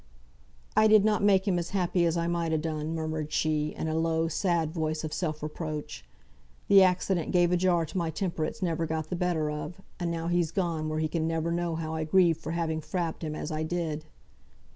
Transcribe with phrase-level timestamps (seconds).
[0.75, 3.87] "I did not make him as happy as I might ha' done," murmured she, in
[3.87, 6.03] a low, sad voice of self reproach.
[6.67, 10.09] "Th' accident gave a jar to my temper it's never got the better of; and
[10.09, 13.35] now he's gone where he can never know how I grieve for having frabbed him
[13.35, 14.05] as I did."